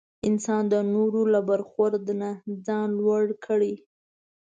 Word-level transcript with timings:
انسان 0.29 0.63
د 0.73 0.75
نورو 0.93 1.21
له 1.33 1.39
برخورد 1.49 2.05
نه 2.21 2.29
ځان 2.65 2.87
لوړ 3.01 3.23
کړي. 3.45 3.73